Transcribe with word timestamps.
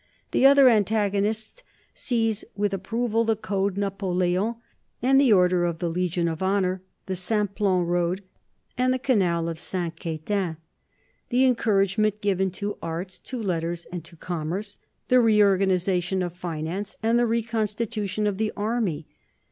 The 0.31 0.47
other 0.47 0.67
antagonist 0.67 1.61
sees 1.93 2.43
with 2.55 2.73
approval 2.73 3.23
the 3.23 3.35
Code 3.35 3.75
Napoléon 3.75 4.55
and 4.99 5.21
the 5.21 5.31
Order 5.31 5.63
of 5.63 5.77
the 5.77 5.89
Legion 5.91 6.27
of 6.27 6.41
Honor, 6.41 6.81
the 7.05 7.15
Simplon 7.15 7.85
Road 7.85 8.23
and 8.79 8.91
the 8.91 8.97
Canal 8.97 9.47
of 9.47 9.59
St. 9.59 9.99
Quentin, 10.01 10.57
the 11.29 11.45
encouragement 11.45 12.19
given 12.19 12.49
to 12.49 12.79
arts, 12.81 13.19
to 13.19 13.39
letters, 13.39 13.85
and 13.91 14.03
to 14.05 14.15
commerce, 14.15 14.79
the 15.07 15.19
reorganization 15.21 16.23
of 16.23 16.33
finance 16.33 16.95
and 17.03 17.19
the 17.19 17.27
reconstitution 17.27 18.25
of 18.25 18.39
the 18.39 18.51
army. 18.57 19.05